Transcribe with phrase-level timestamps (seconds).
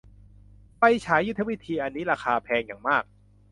[0.77, 3.03] ไฟฉายยุทธวิธีอันนี้ราคาแพงอย่างมาก